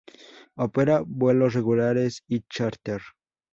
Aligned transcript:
Opera 0.55 1.03
vuelos 1.05 1.53
regulares 1.53 2.23
y 2.27 2.41
chárter. 2.49 3.03